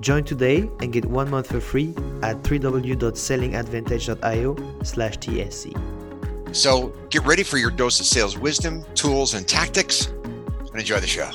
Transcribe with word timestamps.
Join 0.00 0.24
today 0.24 0.70
and 0.80 0.92
get 0.92 1.04
one 1.04 1.28
month 1.28 1.48
for 1.48 1.60
free 1.60 1.90
at 2.22 2.40
www.sellingadvantage.io 2.42 4.82
slash 4.84 5.18
TSC. 5.18 6.54
So 6.54 6.94
get 7.10 7.26
ready 7.26 7.42
for 7.42 7.58
your 7.58 7.70
dose 7.70 8.00
of 8.00 8.06
sales 8.06 8.38
wisdom, 8.38 8.84
tools, 8.94 9.34
and 9.34 9.46
tactics, 9.46 10.06
and 10.06 10.76
enjoy 10.76 11.00
the 11.00 11.06
show. 11.06 11.30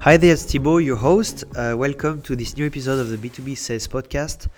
Hi 0.00 0.16
there, 0.16 0.32
it's 0.32 0.44
Thibaut, 0.44 0.84
your 0.84 0.96
host. 0.96 1.44
Uh, 1.56 1.74
welcome 1.76 2.22
to 2.22 2.36
this 2.36 2.56
new 2.56 2.66
episode 2.66 3.00
of 3.00 3.08
the 3.08 3.16
B2B 3.16 3.56
Sales 3.56 3.88
Podcast. 3.88 4.48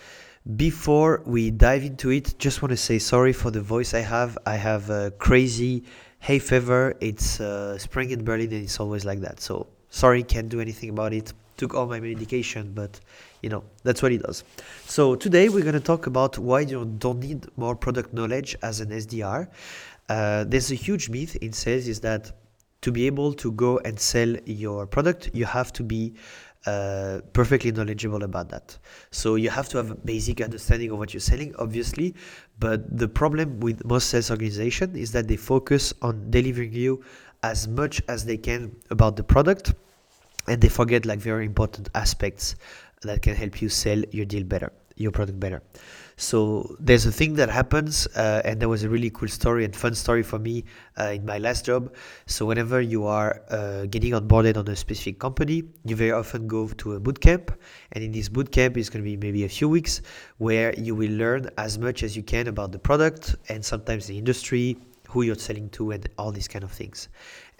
Before 0.56 1.22
we 1.27 1.50
dive 1.50 1.84
into 1.84 2.08
it, 2.08 2.34
just 2.38 2.62
want 2.62 2.70
to 2.70 2.77
say 2.78 2.98
sorry 2.98 3.34
for 3.34 3.50
the 3.50 3.60
voice 3.60 3.92
I 3.92 4.00
have. 4.00 4.38
I 4.46 4.56
have 4.56 4.88
a 4.88 5.10
crazy 5.10 5.84
hay 6.20 6.38
fever. 6.38 6.94
It's 7.00 7.38
uh, 7.38 7.77
spring 7.77 8.12
in 8.12 8.24
Berlin 8.24 8.50
and 8.52 8.64
it's 8.64 8.80
always 8.80 9.04
like 9.04 9.20
that. 9.20 9.41
So 9.41 9.66
sorry, 9.91 10.22
can't 10.22 10.48
do 10.48 10.58
anything 10.58 10.88
about 10.88 11.12
it. 11.12 11.34
Took 11.58 11.74
all 11.74 11.86
my 11.86 12.00
medication, 12.00 12.72
but 12.74 12.98
you 13.42 13.50
know, 13.50 13.62
that's 13.82 14.02
what 14.02 14.10
it 14.10 14.22
does. 14.22 14.42
So 14.86 15.16
today 15.16 15.50
we're 15.50 15.64
going 15.64 15.74
to 15.74 15.80
talk 15.80 16.06
about 16.06 16.38
why 16.38 16.60
you 16.60 16.82
don't 16.96 17.20
need 17.20 17.44
more 17.58 17.76
product 17.76 18.14
knowledge 18.14 18.56
as 18.62 18.80
an 18.80 18.88
SDR. 18.88 19.48
Uh, 20.08 20.44
there's 20.44 20.70
a 20.70 20.76
huge 20.76 21.10
myth 21.10 21.36
in 21.36 21.52
sales 21.52 21.86
is 21.88 22.00
that 22.00 22.32
to 22.80 22.92
be 22.92 23.06
able 23.06 23.32
to 23.34 23.52
go 23.52 23.78
and 23.80 23.98
sell 23.98 24.34
your 24.46 24.86
product, 24.86 25.30
you 25.34 25.44
have 25.44 25.72
to 25.74 25.82
be 25.82 26.14
uh, 26.67 27.20
perfectly 27.33 27.73
knowledgeable 27.73 28.25
about 28.25 28.48
that. 28.51 28.77
So 29.11 29.37
you 29.37 29.51
have 29.51 29.69
to 29.70 29.77
have 29.78 29.91
a 29.91 29.95
basic 29.95 30.41
understanding 30.41 30.91
of 30.91 30.98
what 30.98 31.15
you're 31.15 31.20
selling, 31.20 31.55
obviously. 31.59 32.15
But 32.59 32.98
the 32.98 33.09
problem 33.09 33.61
with 33.61 33.84
most 33.84 34.09
sales 34.09 34.31
organizations 34.31 34.97
is 34.97 35.12
that 35.12 35.28
they 35.28 35.37
focus 35.37 35.95
on 36.03 36.31
delivering 36.31 36.73
you 36.73 37.05
as 37.42 37.69
much 37.69 38.03
as 38.09 38.25
they 38.25 38.37
can 38.37 38.75
about 38.91 39.17
the 39.17 39.23
product, 39.23 39.75
and 40.48 40.61
they 40.61 40.69
forget 40.69 41.06
like 41.06 41.20
very 41.20 41.47
important 41.47 41.89
aspects 41.95 42.56
that 43.03 43.22
can 43.22 43.37
help 43.37 43.62
you 43.62 43.69
sell 43.69 44.03
your 44.11 44.25
deal 44.27 44.43
better, 44.43 44.72
your 44.98 45.12
product 45.12 45.41
better. 45.41 45.62
So 46.20 46.77
there's 46.80 47.06
a 47.06 47.12
thing 47.12 47.34
that 47.34 47.48
happens, 47.48 48.08
uh, 48.08 48.42
and 48.44 48.60
there 48.60 48.69
was 48.69 48.82
a 48.82 48.88
really 48.88 49.09
cool 49.09 49.28
story 49.28 49.64
and 49.64 49.75
fun 49.75 49.94
story 49.94 50.25
for 50.25 50.41
me 50.41 50.64
uh, 50.98 51.12
in 51.14 51.25
my 51.25 51.38
last 51.38 51.64
job. 51.64 51.94
So 52.26 52.44
whenever 52.44 52.81
you 52.81 53.06
are 53.06 53.41
uh, 53.50 53.87
getting 53.87 54.14
onboarded 54.14 54.56
on 54.56 54.66
a 54.66 54.75
specific 54.75 55.20
company, 55.20 55.62
you 55.84 55.94
very 55.94 56.10
often 56.10 56.48
go 56.48 56.66
to 56.66 56.94
a 56.94 57.00
boot 57.00 57.20
camp, 57.20 57.53
and 57.92 58.03
in 58.03 58.10
this 58.10 58.28
boot 58.28 58.50
camp 58.50 58.76
is 58.76 58.91
going 58.91 59.04
to 59.04 59.08
be 59.08 59.16
maybe 59.16 59.44
a 59.44 59.48
few 59.48 59.69
weeks 59.69 60.03
where 60.38 60.75
you 60.75 60.97
will 60.97 61.12
learn 61.12 61.48
as 61.56 61.78
much 61.78 62.03
as 62.03 62.16
you 62.16 62.25
can 62.25 62.48
about 62.48 62.72
the 62.72 62.81
product 62.81 63.37
and 63.48 63.64
sometimes 63.64 64.08
the 64.08 64.19
industry, 64.19 64.76
who 65.08 65.22
you're 65.22 65.37
selling 65.37 65.70
to, 65.70 65.92
and 65.92 66.08
all 66.19 66.32
these 66.32 66.48
kind 66.48 66.64
of 66.64 66.72
things. 66.72 67.08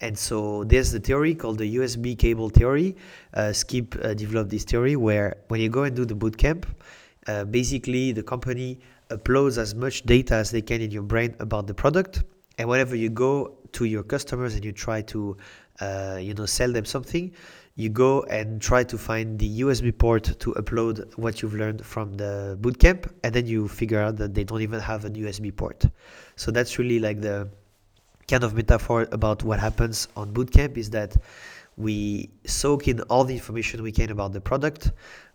And 0.01 0.19
so 0.19 0.65
there's 0.65 0.91
the 0.91 1.01
theory 1.01 1.35
called 1.35 1.59
the 1.59 1.77
USB 1.77 2.19
cable 2.19 2.51
theory. 2.51 2.97
Uh, 3.35 3.53
Skip 3.53 3.97
uh, 4.03 4.15
developed 4.15 4.51
this 4.51 4.65
theory 4.65 4.97
where 4.97 5.37
when 5.47 5.61
you 5.61 5.69
go 5.69 5.85
and 5.85 5.95
do 5.95 6.05
the 6.05 6.15
boot 6.15 6.37
camp, 6.37 6.67
uh, 7.29 7.45
basically 7.45 8.13
the 8.13 8.23
company 8.23 8.81
uploads 9.11 9.59
as 9.59 9.75
much 9.75 10.03
data 10.03 10.35
as 10.35 10.51
they 10.51 10.63
can 10.63 10.81
in 10.81 10.91
your 10.91 11.03
brain 11.03 11.35
about 11.39 11.67
the 11.67 11.75
product. 11.75 12.25
And 12.59 12.69
whenever 12.69 12.97
you 12.97 13.09
go 13.09 13.59
to 13.73 13.85
your 13.85 14.03
customers 14.03 14.55
and 14.55 14.65
you 14.65 14.73
try 14.73 15.03
to 15.03 15.37
uh, 15.81 16.19
you 16.21 16.35
know 16.35 16.47
sell 16.47 16.73
them 16.73 16.85
something 16.85 17.33
you 17.79 17.89
go 17.89 18.23
and 18.25 18.61
try 18.61 18.83
to 18.83 18.99
find 18.99 19.39
the 19.39 19.61
usb 19.61 19.97
port 19.99 20.25
to 20.41 20.53
upload 20.55 21.17
what 21.17 21.41
you've 21.41 21.55
learned 21.55 21.85
from 21.87 22.15
the 22.15 22.59
bootcamp 22.61 23.09
and 23.23 23.33
then 23.33 23.47
you 23.47 23.69
figure 23.69 24.01
out 24.01 24.17
that 24.17 24.35
they 24.35 24.43
don't 24.43 24.63
even 24.63 24.81
have 24.81 25.05
a 25.05 25.11
usb 25.11 25.55
port. 25.57 25.85
So 26.35 26.51
that's 26.51 26.77
really 26.77 26.99
like 26.99 27.21
the 27.21 27.49
kind 28.27 28.43
of 28.43 28.55
metaphor 28.55 29.07
about 29.13 29.45
what 29.45 29.61
happens 29.61 30.09
on 30.17 30.33
bootcamp 30.33 30.77
is 30.77 30.91
that 30.91 31.17
we 31.77 32.29
soak 32.45 32.89
in 32.89 33.01
all 33.03 33.23
the 33.23 33.35
information 33.35 33.81
we 33.85 33.93
can 33.93 34.11
about 34.11 34.33
the 34.33 34.41
product 34.41 34.91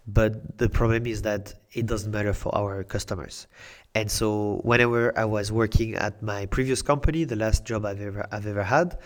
but 0.07 0.57
the 0.57 0.69
problem 0.69 1.05
is 1.05 1.21
that 1.21 1.53
it 1.71 1.85
doesn't 1.85 2.11
matter 2.11 2.33
for 2.33 2.53
our 2.55 2.83
customers. 2.83 3.47
And 3.95 4.09
so 4.09 4.59
whenever 4.63 5.17
i 5.17 5.25
was 5.25 5.51
working 5.51 5.93
at 5.95 6.21
my 6.23 6.47
previous 6.47 6.81
company 6.81 7.25
the 7.25 7.35
last 7.35 7.63
job 7.63 7.85
i've 7.85 8.01
ever 8.01 8.25
i've 8.31 8.47
ever 8.47 8.63
had 8.63 8.97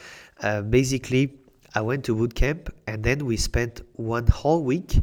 uh, 0.42 0.62
basically 0.62 1.34
i 1.76 1.82
went 1.82 2.06
to 2.06 2.16
bootcamp 2.16 2.70
and 2.88 3.04
then 3.04 3.26
we 3.26 3.36
spent 3.36 3.82
one 3.94 4.26
whole 4.28 4.64
week 4.64 5.00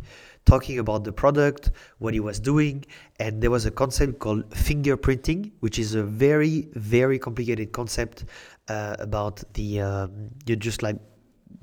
talking 0.47 0.79
about 0.79 1.05
the 1.05 1.13
product 1.13 1.71
what 1.99 2.15
he 2.15 2.21
was 2.21 2.41
doing 2.41 2.85
and 3.21 3.43
there 3.43 3.51
was 3.51 3.67
a 3.67 3.71
concept 3.71 4.19
called 4.19 4.49
fingerprinting 4.51 5.51
which 5.61 5.79
is 5.79 5.95
a 5.95 6.03
very 6.03 6.69
very 6.75 7.19
complicated 7.19 7.73
concept 7.73 8.25
uh, 8.69 8.97
about 8.99 9.43
the 9.53 9.81
um, 9.83 10.31
you 10.47 10.57
just 10.57 10.83
like 10.83 10.97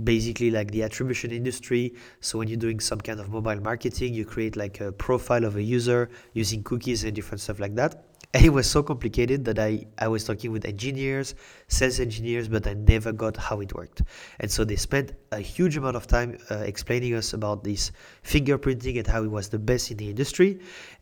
basically 0.04 0.52
like 0.52 0.72
the 0.72 0.84
attribution 0.84 1.32
industry. 1.32 1.94
So 2.20 2.38
when 2.38 2.48
you're 2.48 2.58
doing 2.58 2.80
some 2.80 3.02
kind 3.02 3.20
of 3.20 3.30
mobile 3.30 3.62
marketing, 3.62 4.14
you 4.14 4.26
create 4.26 4.56
like 4.56 4.80
a 4.82 4.92
profile 4.92 5.46
of 5.46 5.56
a 5.56 5.64
user 5.64 6.10
using 6.34 6.64
cookies 6.64 7.04
and 7.04 7.14
different 7.14 7.42
stuff 7.42 7.60
like 7.60 7.76
that. 7.76 8.06
And 8.34 8.46
it 8.50 8.50
was 8.50 8.70
so 8.70 8.82
complicated 8.84 9.46
that 9.46 9.60
I, 9.60 9.86
I 9.98 10.08
was 10.08 10.24
talking 10.24 10.52
with 10.52 10.66
engineers, 10.66 11.36
sales 11.68 12.00
engineers, 12.00 12.48
but 12.48 12.66
I 12.68 12.74
never 12.74 13.12
got 13.12 13.38
how 13.38 13.60
it 13.62 13.74
worked. 13.74 14.04
And 14.40 14.50
so 14.50 14.64
they 14.64 14.76
spent 14.76 15.14
a 15.32 15.40
huge 15.40 15.78
amount 15.78 15.98
of 15.98 16.08
time 16.08 16.38
uh, 16.50 16.56
explaining 16.56 17.16
us 17.16 17.34
about 17.34 17.64
this 17.64 17.92
fingerprinting 18.24 18.98
and 18.98 19.08
how 19.08 19.24
it 19.24 19.32
was 19.32 19.50
the 19.50 19.60
best 19.60 19.92
in 19.92 19.98
the 19.98 20.10
industry. 20.10 20.60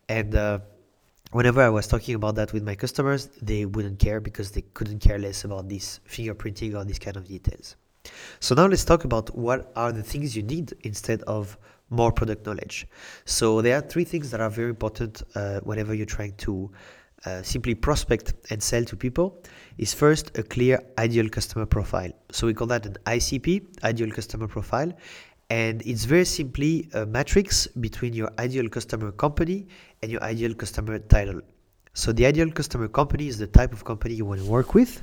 And 0.08 0.34
uh, 0.34 0.60
whenever 1.30 1.62
I 1.62 1.68
was 1.68 1.86
talking 1.86 2.14
about 2.14 2.34
that 2.36 2.52
with 2.52 2.64
my 2.64 2.74
customers, 2.74 3.28
they 3.40 3.64
wouldn't 3.64 3.98
care 3.98 4.20
because 4.20 4.50
they 4.50 4.62
couldn't 4.74 4.98
care 4.98 5.18
less 5.18 5.44
about 5.44 5.68
this 5.68 6.00
fingerprinting 6.08 6.74
or 6.74 6.84
these 6.84 6.98
kind 6.98 7.16
of 7.16 7.28
details. 7.28 7.76
So 8.40 8.54
now 8.54 8.66
let's 8.66 8.84
talk 8.84 9.04
about 9.04 9.36
what 9.36 9.72
are 9.76 9.92
the 9.92 10.02
things 10.02 10.36
you 10.36 10.42
need 10.42 10.72
instead 10.82 11.22
of 11.22 11.58
more 11.90 12.12
product 12.12 12.46
knowledge. 12.46 12.86
So 13.24 13.60
there 13.60 13.76
are 13.76 13.82
three 13.82 14.04
things 14.04 14.30
that 14.30 14.40
are 14.40 14.50
very 14.50 14.70
important 14.70 15.22
uh, 15.34 15.60
whenever 15.60 15.92
you're 15.92 16.06
trying 16.06 16.34
to 16.38 16.70
uh, 17.26 17.42
simply 17.42 17.74
prospect 17.74 18.32
and 18.50 18.62
sell 18.62 18.82
to 18.84 18.96
people 18.96 19.42
is 19.76 19.92
first 19.92 20.38
a 20.38 20.42
clear 20.42 20.80
ideal 20.98 21.28
customer 21.28 21.66
profile. 21.66 22.10
So 22.32 22.46
we 22.46 22.54
call 22.54 22.68
that 22.68 22.86
an 22.86 22.96
ICP, 23.04 23.82
ideal 23.84 24.10
customer 24.10 24.48
profile. 24.48 24.92
And 25.50 25.82
it's 25.84 26.04
very 26.04 26.24
simply 26.24 26.88
a 26.94 27.04
matrix 27.04 27.66
between 27.66 28.14
your 28.14 28.30
ideal 28.38 28.68
customer 28.68 29.10
company 29.12 29.66
and 30.00 30.10
your 30.10 30.22
ideal 30.22 30.54
customer 30.54 30.98
title. 31.00 31.40
So 31.92 32.12
the 32.12 32.24
ideal 32.26 32.50
customer 32.50 32.88
company 32.88 33.26
is 33.26 33.38
the 33.38 33.46
type 33.46 33.72
of 33.72 33.84
company 33.84 34.14
you 34.14 34.24
want 34.24 34.40
to 34.40 34.46
work 34.46 34.74
with. 34.74 35.02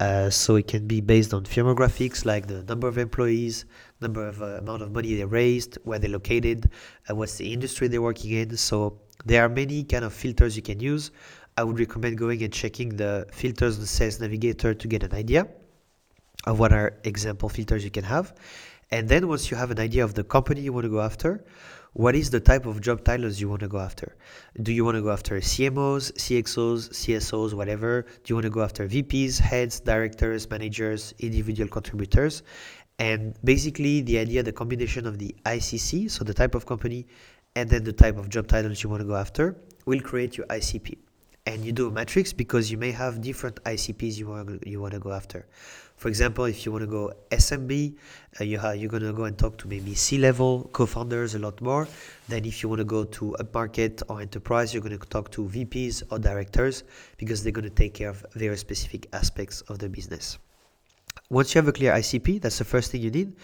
Uh, 0.00 0.28
so 0.28 0.56
it 0.56 0.66
can 0.66 0.86
be 0.86 1.00
based 1.00 1.32
on 1.32 1.44
firmographics 1.44 2.24
like 2.24 2.48
the 2.48 2.64
number 2.64 2.88
of 2.88 2.98
employees, 2.98 3.64
number 4.00 4.26
of 4.26 4.42
uh, 4.42 4.58
amount 4.58 4.82
of 4.82 4.90
money 4.90 5.14
they 5.14 5.24
raised, 5.24 5.78
where 5.84 6.00
they're 6.00 6.10
located, 6.10 6.70
uh, 7.08 7.14
what's 7.14 7.36
the 7.36 7.52
industry 7.52 7.86
they're 7.86 8.02
working 8.02 8.32
in. 8.32 8.56
So 8.56 8.98
there 9.24 9.44
are 9.44 9.48
many 9.48 9.84
kind 9.84 10.04
of 10.04 10.12
filters 10.12 10.56
you 10.56 10.62
can 10.62 10.80
use. 10.80 11.12
I 11.56 11.62
would 11.62 11.78
recommend 11.78 12.18
going 12.18 12.42
and 12.42 12.52
checking 12.52 12.96
the 12.96 13.26
filters 13.30 13.78
the 13.78 13.86
Sales 13.86 14.18
Navigator 14.18 14.74
to 14.74 14.88
get 14.88 15.04
an 15.04 15.14
idea 15.14 15.46
of 16.46 16.58
what 16.58 16.72
are 16.72 16.98
example 17.04 17.48
filters 17.48 17.84
you 17.84 17.90
can 17.90 18.04
have. 18.04 18.34
And 18.90 19.08
then 19.08 19.28
once 19.28 19.50
you 19.50 19.56
have 19.56 19.70
an 19.70 19.78
idea 19.78 20.04
of 20.04 20.14
the 20.14 20.24
company 20.24 20.60
you 20.62 20.72
want 20.72 20.84
to 20.84 20.90
go 20.90 21.00
after, 21.00 21.44
what 21.94 22.16
is 22.16 22.28
the 22.30 22.40
type 22.40 22.66
of 22.66 22.80
job 22.80 23.04
titles 23.04 23.40
you 23.40 23.48
want 23.48 23.60
to 23.60 23.68
go 23.68 23.78
after? 23.78 24.16
Do 24.60 24.72
you 24.72 24.84
want 24.84 24.96
to 24.96 25.02
go 25.02 25.12
after 25.12 25.36
CMOs, 25.36 26.12
CXOs, 26.14 26.90
CSOs, 26.90 27.54
whatever? 27.54 28.02
Do 28.02 28.26
you 28.26 28.34
want 28.34 28.44
to 28.44 28.50
go 28.50 28.62
after 28.62 28.88
VPs, 28.88 29.38
heads, 29.38 29.78
directors, 29.78 30.50
managers, 30.50 31.14
individual 31.20 31.68
contributors? 31.68 32.42
And 32.98 33.38
basically, 33.44 34.00
the 34.00 34.18
idea, 34.18 34.42
the 34.42 34.52
combination 34.52 35.06
of 35.06 35.18
the 35.18 35.36
ICC, 35.46 36.10
so 36.10 36.24
the 36.24 36.34
type 36.34 36.56
of 36.56 36.66
company, 36.66 37.06
and 37.54 37.70
then 37.70 37.84
the 37.84 37.92
type 37.92 38.16
of 38.16 38.28
job 38.28 38.48
titles 38.48 38.82
you 38.82 38.90
want 38.90 39.00
to 39.00 39.06
go 39.06 39.14
after 39.14 39.56
will 39.86 40.00
create 40.00 40.36
your 40.36 40.48
ICP. 40.48 40.98
And 41.46 41.64
you 41.64 41.72
do 41.72 41.88
a 41.88 41.90
matrix 41.90 42.32
because 42.32 42.70
you 42.70 42.78
may 42.78 42.90
have 42.90 43.20
different 43.20 43.62
ICPs 43.64 44.16
you 44.16 44.28
want 44.28 44.66
you 44.66 44.80
want 44.80 44.94
to 44.94 45.00
go 45.00 45.12
after. 45.12 45.46
For 45.96 46.08
example, 46.08 46.44
if 46.46 46.66
you 46.66 46.72
want 46.72 46.82
to 46.82 46.86
go 46.86 47.12
SMB, 47.30 47.96
uh, 48.40 48.44
you 48.44 48.58
going 48.88 49.02
to 49.02 49.12
go 49.12 49.24
and 49.24 49.38
talk 49.38 49.56
to 49.58 49.68
maybe 49.68 49.94
C-level 49.94 50.70
co-founders 50.72 51.34
a 51.34 51.38
lot 51.38 51.60
more. 51.60 51.86
Then 52.28 52.44
if 52.44 52.62
you 52.62 52.68
want 52.68 52.80
to 52.80 52.84
go 52.84 53.04
to 53.04 53.36
a 53.38 53.46
market 53.52 54.02
or 54.08 54.20
enterprise, 54.20 54.74
you're 54.74 54.82
going 54.82 54.98
to 54.98 55.06
talk 55.06 55.30
to 55.32 55.44
VPs 55.44 56.02
or 56.10 56.18
directors 56.18 56.82
because 57.16 57.42
they're 57.42 57.52
going 57.52 57.68
to 57.68 57.70
take 57.70 57.94
care 57.94 58.10
of 58.10 58.24
very 58.34 58.56
specific 58.56 59.06
aspects 59.12 59.60
of 59.62 59.78
the 59.78 59.88
business. 59.88 60.38
Once 61.30 61.54
you 61.54 61.58
have 61.60 61.68
a 61.68 61.72
clear 61.72 61.92
ICP, 61.92 62.40
that's 62.40 62.58
the 62.58 62.64
first 62.64 62.90
thing 62.90 63.00
you 63.00 63.10
need. 63.10 63.34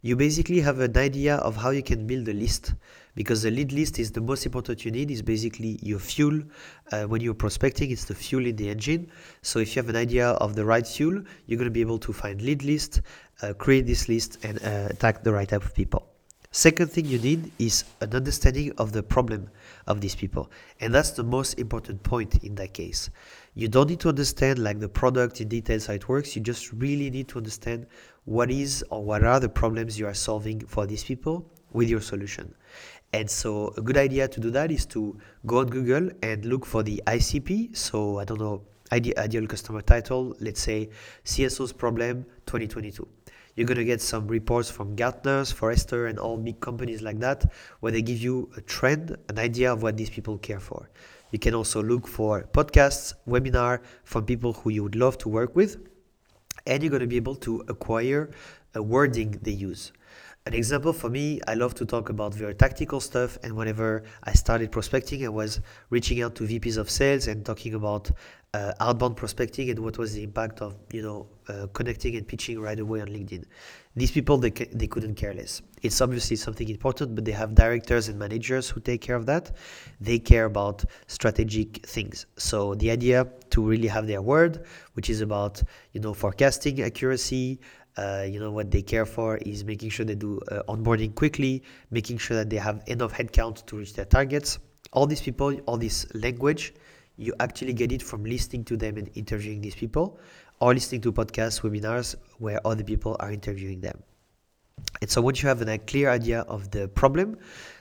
You 0.00 0.14
basically 0.14 0.60
have 0.60 0.78
an 0.78 0.96
idea 0.96 1.36
of 1.38 1.56
how 1.56 1.70
you 1.70 1.82
can 1.82 2.06
build 2.06 2.28
a 2.28 2.32
list 2.32 2.74
because 3.16 3.42
the 3.42 3.50
lead 3.50 3.72
list 3.72 3.98
is 3.98 4.12
the 4.12 4.20
most 4.20 4.46
important 4.46 4.84
you 4.84 4.92
need 4.92 5.10
is 5.10 5.22
basically 5.22 5.76
your 5.82 5.98
fuel. 5.98 6.40
Uh, 6.92 7.02
when 7.06 7.20
you're 7.20 7.34
prospecting 7.34 7.90
it's 7.90 8.04
the 8.04 8.14
fuel 8.14 8.46
in 8.46 8.54
the 8.54 8.70
engine. 8.70 9.10
So 9.42 9.58
if 9.58 9.74
you 9.74 9.82
have 9.82 9.88
an 9.88 9.96
idea 9.96 10.28
of 10.28 10.54
the 10.54 10.64
right 10.64 10.86
fuel 10.86 11.20
you're 11.46 11.58
going 11.58 11.66
to 11.66 11.72
be 11.72 11.80
able 11.80 11.98
to 11.98 12.12
find 12.12 12.40
lead 12.40 12.62
list 12.62 13.02
uh, 13.42 13.54
create 13.54 13.86
this 13.86 14.08
list 14.08 14.38
and 14.44 14.62
uh, 14.62 14.86
attack 14.90 15.24
the 15.24 15.32
right 15.32 15.48
type 15.48 15.64
of 15.64 15.74
people. 15.74 16.06
Second 16.52 16.92
thing 16.92 17.04
you 17.04 17.18
need 17.18 17.50
is 17.58 17.84
an 18.00 18.14
understanding 18.14 18.72
of 18.78 18.92
the 18.92 19.02
problem 19.02 19.50
of 19.88 20.00
these 20.00 20.14
people 20.14 20.48
and 20.80 20.94
that's 20.94 21.10
the 21.10 21.24
most 21.24 21.58
important 21.58 22.04
point 22.04 22.44
in 22.44 22.54
that 22.54 22.72
case. 22.72 23.10
You 23.54 23.66
don't 23.66 23.90
need 23.90 24.00
to 24.00 24.08
understand 24.08 24.60
like 24.60 24.78
the 24.78 24.88
product 24.88 25.40
in 25.40 25.48
details 25.48 25.86
how 25.86 25.94
it 25.94 26.08
works. 26.08 26.36
You 26.36 26.42
just 26.42 26.72
really 26.72 27.10
need 27.10 27.26
to 27.28 27.38
understand 27.38 27.86
what 28.36 28.50
is 28.50 28.84
or 28.90 29.02
what 29.02 29.24
are 29.24 29.40
the 29.40 29.48
problems 29.48 29.98
you 29.98 30.06
are 30.06 30.18
solving 30.28 30.60
for 30.74 30.86
these 30.86 31.04
people 31.04 31.36
with 31.72 31.88
your 31.88 32.00
solution 32.00 32.54
and 33.12 33.30
so 33.30 33.72
a 33.78 33.80
good 33.80 33.96
idea 33.96 34.28
to 34.28 34.40
do 34.40 34.50
that 34.50 34.70
is 34.70 34.84
to 34.86 35.16
go 35.46 35.60
on 35.60 35.66
Google 35.68 36.10
and 36.22 36.44
look 36.44 36.66
for 36.66 36.82
the 36.82 37.02
ICP. 37.06 37.74
So 37.74 38.18
I 38.18 38.24
don't 38.24 38.38
know, 38.38 38.62
ideal 38.92 39.46
customer 39.46 39.80
title, 39.80 40.36
let's 40.40 40.60
say 40.60 40.90
CSO's 41.24 41.72
problem 41.72 42.24
2022. 42.44 43.08
You're 43.54 43.66
going 43.66 43.78
to 43.78 43.84
get 43.84 44.00
some 44.00 44.28
reports 44.28 44.70
from 44.70 44.94
Gartner's, 44.94 45.50
Forrester, 45.50 46.06
and 46.06 46.18
all 46.18 46.36
big 46.36 46.60
companies 46.60 47.02
like 47.02 47.18
that, 47.20 47.50
where 47.80 47.90
they 47.90 48.02
give 48.02 48.18
you 48.18 48.50
a 48.56 48.60
trend, 48.60 49.16
an 49.28 49.38
idea 49.38 49.72
of 49.72 49.82
what 49.82 49.96
these 49.96 50.10
people 50.10 50.38
care 50.38 50.60
for. 50.60 50.88
You 51.32 51.38
can 51.38 51.54
also 51.54 51.82
look 51.82 52.06
for 52.06 52.44
podcasts, 52.52 53.14
webinar 53.26 53.80
from 54.04 54.26
people 54.26 54.52
who 54.52 54.70
you 54.70 54.82
would 54.84 54.94
love 54.94 55.18
to 55.18 55.28
work 55.28 55.56
with, 55.56 55.76
and 56.68 56.82
you're 56.82 56.90
going 56.90 57.00
to 57.00 57.06
be 57.06 57.16
able 57.16 57.34
to 57.34 57.64
acquire 57.68 58.30
a 58.74 58.82
wording 58.82 59.40
they 59.42 59.50
use. 59.50 59.92
An 60.48 60.54
example 60.54 60.94
for 60.94 61.10
me, 61.10 61.42
I 61.46 61.52
love 61.52 61.74
to 61.74 61.84
talk 61.84 62.08
about 62.08 62.32
very 62.32 62.54
tactical 62.54 63.00
stuff. 63.00 63.36
And 63.42 63.54
whenever 63.54 64.02
I 64.24 64.32
started 64.32 64.72
prospecting, 64.72 65.22
I 65.26 65.28
was 65.28 65.60
reaching 65.90 66.22
out 66.22 66.36
to 66.36 66.44
VPs 66.44 66.78
of 66.78 66.88
sales 66.88 67.28
and 67.28 67.44
talking 67.44 67.74
about 67.74 68.10
uh, 68.54 68.72
outbound 68.80 69.14
prospecting 69.14 69.68
and 69.68 69.78
what 69.80 69.98
was 69.98 70.14
the 70.14 70.22
impact 70.22 70.62
of 70.62 70.74
you 70.90 71.02
know 71.02 71.26
uh, 71.48 71.66
connecting 71.74 72.16
and 72.16 72.26
pitching 72.26 72.58
right 72.58 72.80
away 72.80 73.02
on 73.02 73.08
LinkedIn. 73.08 73.44
These 73.94 74.10
people 74.10 74.38
they 74.38 74.48
they 74.50 74.86
couldn't 74.86 75.16
care 75.16 75.34
less. 75.34 75.60
It's 75.82 76.00
obviously 76.00 76.36
something 76.36 76.66
important, 76.70 77.14
but 77.14 77.26
they 77.26 77.32
have 77.32 77.54
directors 77.54 78.08
and 78.08 78.18
managers 78.18 78.70
who 78.70 78.80
take 78.80 79.02
care 79.02 79.16
of 79.16 79.26
that. 79.26 79.54
They 80.00 80.18
care 80.18 80.46
about 80.46 80.82
strategic 81.08 81.86
things. 81.86 82.24
So 82.38 82.74
the 82.74 82.90
idea 82.90 83.26
to 83.50 83.62
really 83.62 83.88
have 83.88 84.06
their 84.06 84.22
word, 84.22 84.64
which 84.94 85.10
is 85.10 85.20
about 85.20 85.62
you 85.92 86.00
know 86.00 86.14
forecasting 86.14 86.80
accuracy, 86.80 87.60
uh, 87.98 88.22
you 88.22 88.38
know 88.38 88.52
what 88.52 88.70
they 88.70 88.82
care 88.82 89.04
for 89.04 89.36
is 89.38 89.64
making 89.64 89.90
sure 89.90 90.06
they 90.06 90.14
do 90.14 90.40
uh, 90.52 90.62
onboarding 90.68 91.14
quickly 91.14 91.62
making 91.90 92.18
sure 92.18 92.36
that 92.36 92.48
they 92.48 92.56
have 92.56 92.82
enough 92.86 93.12
headcount 93.12 93.66
to 93.66 93.76
reach 93.76 93.94
their 93.94 94.04
targets. 94.04 94.58
All 94.92 95.06
these 95.06 95.20
people 95.20 95.54
all 95.66 95.76
this 95.76 96.06
language 96.14 96.74
you 97.16 97.34
actually 97.40 97.72
get 97.72 97.90
it 97.90 98.02
from 98.02 98.24
listening 98.24 98.64
to 98.64 98.76
them 98.76 98.96
and 98.96 99.10
interviewing 99.14 99.60
these 99.60 99.74
people 99.74 100.18
or 100.60 100.72
listening 100.74 101.00
to 101.00 101.12
podcasts 101.12 101.60
webinars 101.62 102.14
where 102.38 102.64
other 102.64 102.84
people 102.84 103.16
are 103.18 103.32
interviewing 103.32 103.80
them. 103.80 104.00
And 105.00 105.10
so 105.10 105.20
once 105.20 105.42
you 105.42 105.48
have 105.48 105.60
a 105.60 105.78
clear 105.78 106.08
idea 106.10 106.42
of 106.42 106.70
the 106.70 106.86
problem 106.88 107.36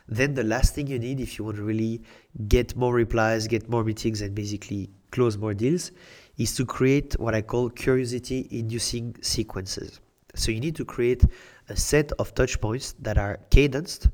then 0.07 0.33
the 0.33 0.43
last 0.43 0.73
thing 0.73 0.87
you 0.87 0.99
need 0.99 1.19
if 1.19 1.37
you 1.37 1.45
want 1.45 1.57
to 1.57 1.63
really 1.63 2.01
get 2.47 2.75
more 2.75 2.93
replies 2.93 3.47
get 3.47 3.69
more 3.69 3.83
meetings 3.83 4.21
and 4.21 4.33
basically 4.33 4.89
close 5.11 5.37
more 5.37 5.53
deals 5.53 5.91
is 6.37 6.55
to 6.55 6.65
create 6.65 7.13
what 7.19 7.35
i 7.35 7.41
call 7.41 7.69
curiosity 7.69 8.47
inducing 8.51 9.15
sequences 9.21 9.99
so 10.37 10.51
you 10.51 10.59
need 10.59 10.75
to 10.75 10.85
create 10.85 11.23
a 11.69 11.75
set 11.75 12.11
of 12.13 12.33
touch 12.33 12.61
points 12.61 12.93
that 12.99 13.17
are 13.17 13.39
cadenced. 13.49 14.09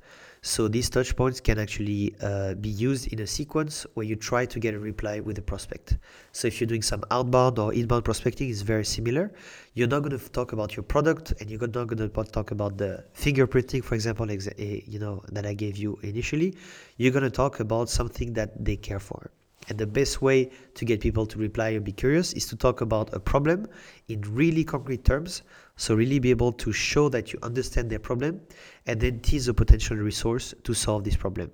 So 0.46 0.68
these 0.68 0.90
touch 0.90 1.16
points 1.16 1.40
can 1.40 1.58
actually 1.58 2.14
uh, 2.22 2.56
be 2.56 2.68
used 2.68 3.14
in 3.14 3.20
a 3.20 3.28
sequence 3.28 3.86
where 3.94 4.06
you 4.06 4.18
try 4.18 4.46
to 4.46 4.60
get 4.60 4.74
a 4.74 4.80
reply 4.80 5.22
with 5.22 5.38
a 5.38 5.42
prospect. 5.42 5.98
So 6.34 6.50
if 6.50 6.60
you're 6.60 6.68
doing 6.68 6.82
some 6.82 7.02
outbound 7.12 7.60
or 7.60 7.74
inbound 7.74 8.04
prospecting, 8.04 8.50
it's 8.50 8.62
very 8.62 8.84
similar. 8.84 9.32
You're 9.74 9.88
not 9.88 10.02
going 10.02 10.20
to 10.20 10.30
talk 10.32 10.52
about 10.52 10.76
your 10.76 10.84
product, 10.84 11.34
and 11.40 11.50
you're 11.50 11.62
not 11.62 11.88
going 11.88 11.98
to 11.98 12.10
talk 12.10 12.52
about 12.52 12.78
the 12.78 13.06
fingerprinting, 13.16 13.86
for 13.86 13.96
example, 13.96 14.30
eh, 14.30 14.82
you 14.86 15.00
know 15.00 15.24
that 15.32 15.46
I 15.46 15.54
gave 15.54 15.78
you 15.78 15.98
initially. 16.04 16.58
You're 16.98 17.14
going 17.14 17.24
to 17.24 17.32
talk 17.32 17.62
about 17.62 17.90
something 17.90 18.34
that 18.34 18.66
they 18.66 18.76
care 18.76 19.00
for. 19.00 19.32
And 19.70 19.78
the 19.78 19.88
best 19.88 20.22
way 20.22 20.52
to 20.76 20.86
get 20.86 21.00
people 21.00 21.26
to 21.26 21.38
reply 21.38 21.72
or 21.72 21.80
be 21.80 21.92
curious 21.92 22.34
is 22.34 22.46
to 22.48 22.56
talk 22.56 22.82
about 22.82 23.14
a 23.14 23.20
problem 23.20 23.68
in 24.08 24.22
really 24.22 24.64
concrete 24.64 25.06
terms. 25.06 25.44
So, 25.76 25.96
really 25.96 26.20
be 26.20 26.30
able 26.30 26.52
to 26.54 26.72
show 26.72 27.10
that 27.10 27.34
you 27.34 27.40
understand 27.42 27.90
their 27.90 28.00
problem 28.00 28.42
and 28.86 29.00
then 29.00 29.22
tease 29.22 29.48
a 29.48 29.54
potential 29.54 29.98
resource 29.98 30.54
to 30.64 30.74
solve 30.74 31.04
this 31.04 31.16
problem. 31.16 31.50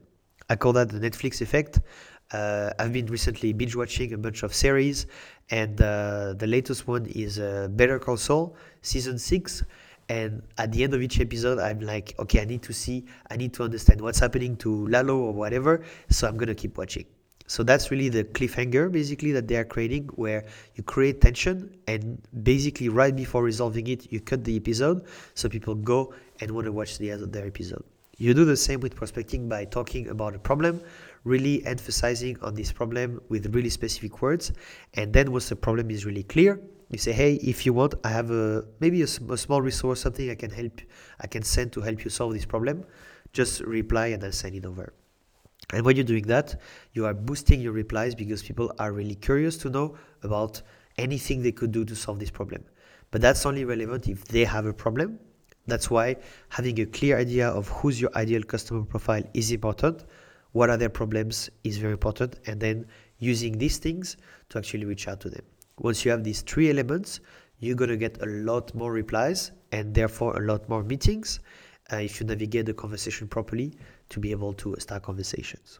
I 0.49 0.55
call 0.55 0.73
that 0.73 0.89
the 0.89 0.99
Netflix 0.99 1.41
effect. 1.41 1.79
Uh, 2.31 2.71
I've 2.77 2.93
been 2.93 3.05
recently 3.07 3.53
binge 3.53 3.75
watching 3.75 4.13
a 4.13 4.17
bunch 4.17 4.43
of 4.43 4.53
series, 4.53 5.07
and 5.49 5.79
uh, 5.81 6.33
the 6.33 6.47
latest 6.47 6.87
one 6.87 7.05
is 7.07 7.39
uh, 7.39 7.67
Better 7.71 7.97
Call 7.97 8.17
Saul, 8.17 8.55
season 8.81 9.17
six. 9.17 9.63
And 10.09 10.41
at 10.57 10.71
the 10.71 10.83
end 10.83 10.95
of 10.95 11.01
each 11.03 11.19
episode, 11.19 11.59
I'm 11.59 11.79
like, 11.79 12.15
okay, 12.17 12.41
I 12.41 12.45
need 12.45 12.63
to 12.63 12.73
see, 12.73 13.05
I 13.29 13.37
need 13.37 13.53
to 13.53 13.63
understand 13.63 14.01
what's 14.01 14.19
happening 14.19 14.57
to 14.57 14.87
Lalo 14.87 15.17
or 15.17 15.33
whatever. 15.33 15.83
So 16.09 16.27
I'm 16.27 16.35
gonna 16.35 16.55
keep 16.55 16.77
watching. 16.77 17.05
So 17.49 17.63
that's 17.63 17.89
really 17.89 18.09
the 18.09 18.25
cliffhanger 18.25 18.91
basically 18.91 19.31
that 19.31 19.47
they 19.47 19.55
are 19.55 19.65
creating 19.65 20.09
where 20.13 20.45
you 20.75 20.83
create 20.83 21.19
tension 21.19 21.75
and 21.87 22.21
basically 22.43 22.89
right 22.89 23.15
before 23.15 23.41
resolving 23.41 23.87
it, 23.87 24.11
you 24.11 24.21
cut 24.21 24.43
the 24.43 24.55
episode 24.55 25.03
so 25.33 25.49
people 25.49 25.73
go 25.73 26.13
and 26.41 26.51
want 26.51 26.65
to 26.65 26.71
watch 26.71 26.99
the 26.99 27.11
other 27.11 27.43
episode. 27.43 27.83
You 28.19 28.35
do 28.35 28.45
the 28.45 28.55
same 28.55 28.81
with 28.81 28.95
prospecting 28.95 29.49
by 29.49 29.65
talking 29.65 30.09
about 30.09 30.35
a 30.35 30.39
problem, 30.39 30.79
really 31.23 31.65
emphasizing 31.65 32.37
on 32.43 32.53
this 32.53 32.71
problem 32.71 33.19
with 33.29 33.51
really 33.55 33.71
specific 33.71 34.21
words. 34.21 34.51
And 34.93 35.11
then 35.11 35.31
once 35.31 35.49
the 35.49 35.55
problem 35.55 35.89
is 35.89 36.05
really 36.05 36.23
clear, 36.23 36.61
you 36.91 36.99
say, 36.99 37.13
hey, 37.13 37.33
if 37.35 37.65
you 37.65 37.73
want, 37.73 37.95
I 38.03 38.09
have 38.09 38.29
a 38.29 38.63
maybe 38.79 39.01
a, 39.01 39.05
a 39.05 39.37
small 39.37 39.63
resource, 39.63 40.01
something 40.01 40.29
I 40.29 40.35
can 40.35 40.51
help, 40.51 40.81
I 41.19 41.25
can 41.25 41.41
send 41.41 41.73
to 41.73 41.81
help 41.81 42.03
you 42.03 42.11
solve 42.11 42.33
this 42.33 42.45
problem. 42.45 42.85
Just 43.33 43.61
reply 43.61 44.07
and 44.07 44.23
I'll 44.23 44.31
send 44.31 44.53
it 44.53 44.65
over. 44.65 44.93
And 45.71 45.85
when 45.85 45.95
you're 45.95 46.05
doing 46.05 46.27
that, 46.27 46.59
you 46.93 47.05
are 47.05 47.13
boosting 47.13 47.61
your 47.61 47.73
replies 47.73 48.15
because 48.15 48.41
people 48.41 48.73
are 48.79 48.91
really 48.91 49.15
curious 49.15 49.57
to 49.57 49.69
know 49.69 49.97
about 50.23 50.61
anything 50.97 51.41
they 51.41 51.51
could 51.51 51.71
do 51.71 51.85
to 51.85 51.95
solve 51.95 52.19
this 52.19 52.31
problem. 52.31 52.63
But 53.11 53.21
that's 53.21 53.45
only 53.45 53.65
relevant 53.65 54.07
if 54.07 54.25
they 54.25 54.45
have 54.45 54.65
a 54.65 54.73
problem. 54.73 55.19
That's 55.67 55.89
why 55.89 56.17
having 56.49 56.79
a 56.79 56.85
clear 56.85 57.17
idea 57.17 57.49
of 57.49 57.67
who's 57.69 58.01
your 58.01 58.11
ideal 58.15 58.41
customer 58.43 58.83
profile 58.83 59.23
is 59.33 59.51
important. 59.51 60.05
What 60.51 60.69
are 60.69 60.77
their 60.77 60.89
problems 60.89 61.49
is 61.63 61.77
very 61.77 61.93
important. 61.93 62.39
And 62.47 62.59
then 62.59 62.85
using 63.19 63.57
these 63.57 63.77
things 63.77 64.17
to 64.49 64.57
actually 64.57 64.85
reach 64.85 65.07
out 65.07 65.19
to 65.21 65.29
them. 65.29 65.43
Once 65.77 66.03
you 66.03 66.11
have 66.11 66.23
these 66.23 66.41
three 66.41 66.69
elements, 66.69 67.19
you're 67.59 67.75
going 67.75 67.89
to 67.89 67.97
get 67.97 68.21
a 68.21 68.25
lot 68.25 68.73
more 68.73 68.91
replies 68.91 69.51
and 69.71 69.93
therefore 69.93 70.37
a 70.37 70.45
lot 70.45 70.67
more 70.69 70.83
meetings 70.83 71.39
uh, 71.91 71.97
if 71.97 72.19
you 72.19 72.25
navigate 72.25 72.65
the 72.65 72.73
conversation 72.73 73.27
properly 73.27 73.73
to 74.09 74.19
be 74.19 74.31
able 74.31 74.53
to 74.53 74.75
start 74.79 75.03
conversations. 75.03 75.79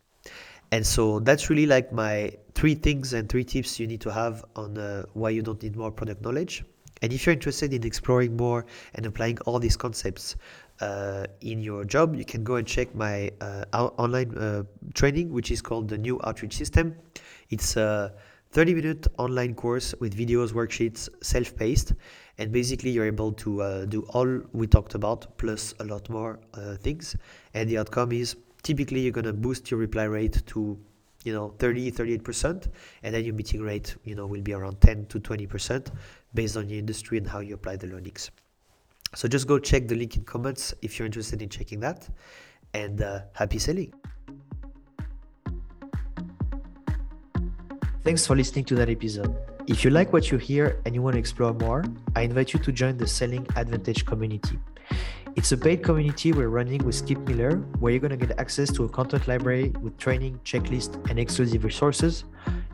And 0.72 0.86
so 0.86 1.20
that's 1.20 1.50
really 1.50 1.66
like 1.66 1.92
my 1.92 2.32
three 2.54 2.76
things 2.76 3.14
and 3.14 3.28
three 3.28 3.44
tips 3.44 3.80
you 3.80 3.88
need 3.88 4.02
to 4.02 4.12
have 4.12 4.46
on 4.56 4.78
uh, 4.78 5.04
why 5.14 5.32
you 5.32 5.42
don't 5.42 5.62
need 5.64 5.76
more 5.76 5.92
product 5.92 6.22
knowledge. 6.22 6.64
And 7.02 7.14
if 7.14 7.26
you're 7.26 7.34
interested 7.34 7.74
in 7.74 7.84
exploring 7.86 8.36
more 8.36 8.66
and 8.94 9.06
applying 9.06 9.40
all 9.46 9.58
these 9.58 9.78
concepts 9.78 10.36
uh, 10.82 11.26
in 11.42 11.62
your 11.62 11.86
job, 11.86 12.16
you 12.16 12.26
can 12.26 12.44
go 12.44 12.56
and 12.56 12.68
check 12.68 12.94
my 12.94 13.32
uh, 13.42 13.66
online 13.74 14.38
uh, 14.38 14.64
training, 14.94 15.32
which 15.32 15.50
is 15.50 15.62
called 15.62 15.88
the 15.88 15.98
New 15.98 16.20
Outreach 16.24 16.56
System. 16.56 16.96
It's 17.50 17.78
a 17.78 18.14
30 18.52 18.74
minute 18.74 19.08
online 19.18 19.54
course 19.54 19.94
with 20.00 20.18
videos, 20.18 20.54
worksheets, 20.54 21.08
self 21.22 21.56
paced. 21.56 21.94
And 22.38 22.52
basically, 22.52 22.90
you're 22.90 23.06
able 23.06 23.34
to 23.34 23.62
uh, 23.62 23.86
do 23.86 24.02
all 24.10 24.42
we 24.54 24.66
talked 24.66 24.96
about 24.96 25.38
plus 25.38 25.74
a 25.80 25.84
lot 25.84 26.10
more 26.10 26.40
uh, 26.54 26.76
things. 26.76 27.16
And 27.54 27.70
the 27.70 27.78
outcome 27.78 28.12
is 28.12 28.36
typically 28.64 29.02
you're 29.02 29.12
going 29.12 29.26
to 29.26 29.34
boost 29.34 29.70
your 29.70 29.80
reply 29.80 30.04
rate 30.06 30.42
to 30.48 30.80
you 31.26 31.34
know 31.34 31.54
30 31.60 31.92
38% 31.92 32.68
and 33.04 33.14
then 33.14 33.26
your 33.26 33.34
meeting 33.34 33.62
rate 33.62 33.96
you 34.06 34.16
know 34.16 34.26
will 34.26 34.42
be 34.42 34.54
around 34.54 34.80
10 34.82 35.06
to 35.08 35.20
20% 35.20 35.92
based 36.34 36.56
on 36.56 36.70
your 36.70 36.80
industry 36.80 37.18
and 37.18 37.28
how 37.28 37.40
you 37.40 37.56
apply 37.56 37.76
the 37.76 37.88
learnings 37.88 38.32
so 39.16 39.28
just 39.28 39.48
go 39.48 39.60
check 39.60 39.88
the 39.88 39.96
link 39.96 40.16
in 40.16 40.24
comments 40.24 40.74
if 40.82 40.98
you're 40.98 41.06
interested 41.06 41.42
in 41.42 41.50
checking 41.50 41.80
that 41.80 42.08
and 42.74 43.02
uh, 43.02 43.20
happy 43.34 43.60
selling 43.60 43.94
Thanks 48.02 48.26
for 48.26 48.34
listening 48.34 48.64
to 48.66 48.76
that 48.76 48.90
episode. 48.90 49.36
If 49.68 49.84
you 49.84 49.90
like 49.90 50.14
what 50.14 50.32
you 50.32 50.38
hear 50.38 50.82
and 50.86 50.96
you 50.96 51.02
want 51.02 51.16
to 51.16 51.20
explore 51.20 51.54
more, 51.54 51.84
I 52.16 52.22
invite 52.22 52.54
you 52.54 52.60
to 52.62 52.72
join 52.72 52.98
the 52.98 53.06
Selling 53.06 53.46
Advantage 53.58 54.06
community. 54.06 54.58
It's 55.36 55.52
a 55.52 55.58
paid 55.58 55.84
community 55.84 56.32
we're 56.32 56.48
running 56.48 56.84
with 56.86 56.96
Skip 56.96 57.20
Miller, 57.28 57.58
where 57.80 57.92
you're 57.92 58.00
going 58.00 58.18
to 58.18 58.26
get 58.26 58.40
access 58.40 58.72
to 58.72 58.86
a 58.86 58.90
content 58.90 59.28
library 59.28 59.74
with 59.82 59.98
training, 59.98 60.40
checklist, 60.46 60.96
and 61.10 61.20
exclusive 61.20 61.66
resources. 61.66 62.24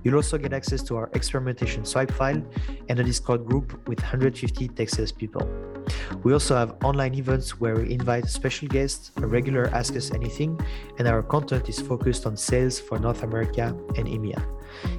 You'll 0.03 0.15
also 0.15 0.37
get 0.37 0.53
access 0.53 0.83
to 0.83 0.95
our 0.95 1.09
experimentation 1.15 1.85
swipe 1.85 2.11
file 2.11 2.41
and 2.87 2.99
a 2.99 3.03
Discord 3.03 3.47
group 3.47 3.87
with 3.87 3.99
150 3.99 4.67
Texas 4.69 5.11
people. 5.11 5.74
We 6.23 6.33
also 6.33 6.55
have 6.55 6.75
online 6.83 7.13
events 7.15 7.59
where 7.59 7.75
we 7.75 7.91
invite 7.91 8.27
special 8.29 8.67
guests, 8.67 9.11
a 9.17 9.27
regular 9.27 9.67
Ask 9.67 9.95
Us 9.95 10.11
Anything, 10.11 10.59
and 10.97 11.07
our 11.07 11.21
content 11.21 11.69
is 11.69 11.79
focused 11.79 12.25
on 12.25 12.35
sales 12.35 12.79
for 12.79 12.97
North 12.99 13.23
America 13.23 13.75
and 13.95 14.07
EMEA. 14.07 14.43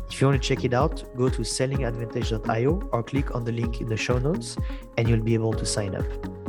If 0.08 0.20
you 0.20 0.28
want 0.28 0.40
to 0.40 0.48
check 0.48 0.64
it 0.64 0.72
out, 0.72 1.04
go 1.16 1.28
to 1.28 1.42
sellingadvantage.io 1.42 2.88
or 2.92 3.02
click 3.02 3.34
on 3.34 3.44
the 3.44 3.52
link 3.52 3.80
in 3.80 3.88
the 3.88 3.96
show 3.96 4.18
notes 4.18 4.56
and 4.96 5.08
you'll 5.08 5.22
be 5.22 5.34
able 5.34 5.52
to 5.54 5.66
sign 5.66 5.94
up. 5.94 6.45